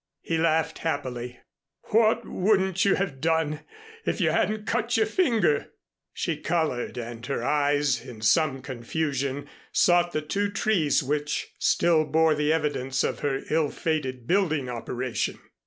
He 0.23 0.39
laughed 0.39 0.79
happily, 0.79 1.37
"What 1.91 2.25
wouldn't 2.27 2.83
you 2.85 2.95
have 2.95 3.21
done 3.21 3.59
if 4.03 4.19
you 4.19 4.31
hadn't 4.31 4.65
cut 4.65 4.97
your 4.97 5.05
finger?" 5.05 5.73
She 6.11 6.37
colored 6.37 6.97
and 6.97 7.23
her 7.27 7.43
eyes, 7.45 8.03
in 8.03 8.21
some 8.21 8.63
confusion, 8.63 9.47
sought 9.71 10.11
the 10.11 10.23
two 10.23 10.49
trees 10.49 11.03
which 11.03 11.53
still 11.59 12.03
bore 12.03 12.33
the 12.33 12.51
evidence 12.51 13.03
of 13.03 13.19
her 13.19 13.41
ill 13.51 13.69
fated 13.69 14.25
building 14.25 14.69
operation. 14.69 15.37